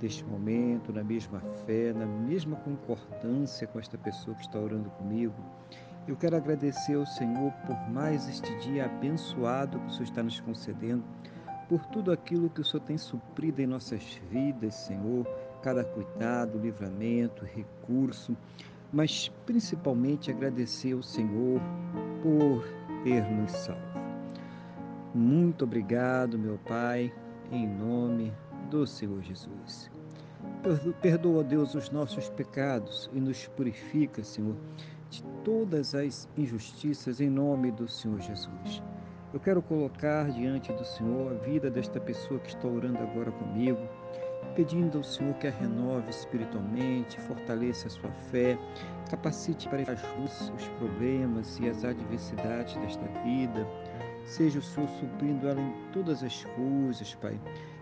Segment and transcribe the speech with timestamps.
[0.00, 5.34] deste momento, na mesma fé, na mesma concordância com esta pessoa que está orando comigo.
[6.06, 10.40] Eu quero agradecer ao Senhor por mais este dia abençoado que o Senhor está nos
[10.40, 11.04] concedendo,
[11.68, 15.26] por tudo aquilo que o Senhor tem suprido em nossas vidas, Senhor,
[15.62, 18.36] cada cuidado, livramento, recurso,
[18.90, 21.60] mas principalmente agradecer ao Senhor
[22.22, 22.64] por
[23.04, 23.82] ter nos salvo.
[25.14, 27.12] Muito obrigado, meu Pai,
[27.50, 28.32] em nome
[28.68, 29.90] do Senhor Jesus.
[31.00, 34.54] Perdoa, Deus, os nossos pecados e nos purifica, Senhor,
[35.10, 38.82] de todas as injustiças em nome do Senhor Jesus.
[39.32, 43.80] Eu quero colocar diante do Senhor a vida desta pessoa que está orando agora comigo,
[44.54, 48.58] pedindo ao Senhor que a renove espiritualmente, fortaleça a sua fé,
[49.10, 50.02] capacite para as
[50.54, 53.66] os problemas e as adversidades desta vida.
[54.24, 57.38] Seja o Senhor suprindo ela em todas as coisas, Pai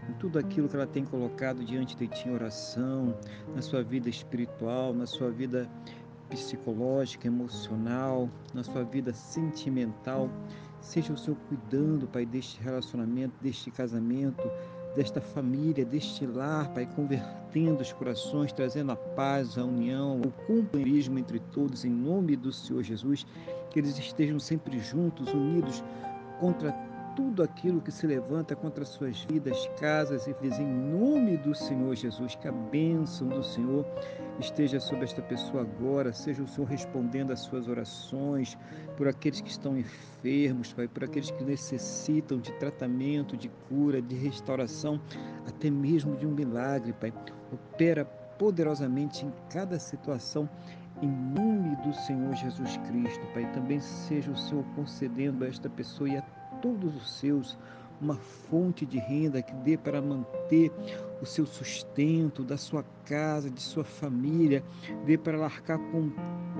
[0.08, 3.14] em tudo aquilo que ela tem colocado diante de ti em oração,
[3.54, 5.68] na sua vida espiritual, na sua vida
[6.28, 10.30] psicológica, emocional, na sua vida sentimental.
[10.80, 14.48] Seja o Senhor cuidando, Pai, deste relacionamento, deste casamento,
[14.94, 21.18] desta família, deste lar, Pai, convertendo os corações, trazendo a paz, a união, o companheirismo
[21.18, 23.26] entre todos, em nome do Senhor Jesus,
[23.70, 25.82] que eles estejam sempre juntos, unidos
[26.40, 26.72] contra
[27.16, 31.96] tudo aquilo que se levanta contra suas vidas, casas e vidas, em nome do Senhor
[31.96, 33.86] Jesus, que a bênção do Senhor
[34.38, 38.56] esteja sobre esta pessoa agora, seja o Senhor respondendo às suas orações,
[38.98, 44.14] por aqueles que estão enfermos, Pai, por aqueles que necessitam de tratamento, de cura, de
[44.14, 45.00] restauração,
[45.48, 47.14] até mesmo de um milagre, Pai.
[47.50, 48.04] Opera
[48.38, 50.46] poderosamente em cada situação,
[51.00, 53.50] em nome do Senhor Jesus Cristo, Pai.
[53.52, 56.22] Também seja o Senhor concedendo a esta pessoa e a
[56.66, 57.56] todos os seus
[58.00, 60.70] uma fonte de renda que dê para manter
[61.22, 64.62] o seu sustento, da sua casa, de sua família,
[65.06, 66.10] dê para largar com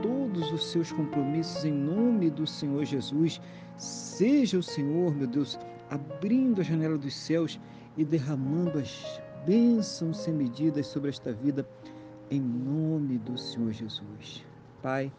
[0.01, 3.39] todos os seus compromissos em nome do Senhor Jesus.
[3.77, 5.59] Seja o Senhor, meu Deus,
[5.91, 7.61] abrindo a janela dos céus
[7.99, 11.69] e derramando as bênçãos sem medidas sobre esta vida,
[12.31, 14.43] em nome do Senhor Jesus.
[14.83, 15.13] Pai,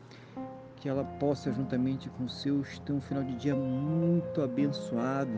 [0.80, 5.32] que ela possa, juntamente com seus, ter um final de dia muito abençoado,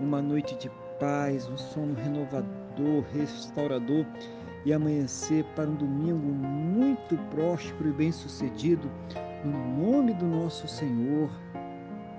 [0.00, 4.06] uma noite de paz, um sono renovador, restaurador
[4.64, 8.90] e amanhecer para um domingo muito próspero e bem-sucedido,
[9.44, 11.30] no nome do nosso Senhor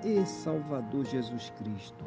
[0.04, 2.04] e Salvador Jesus Cristo.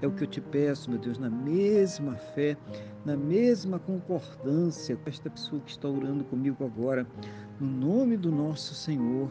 [0.00, 2.56] É o que eu te peço, meu Deus, na mesma fé,
[3.04, 7.06] na mesma concordância com esta pessoa que está orando comigo agora,
[7.58, 9.30] no nome do nosso Senhor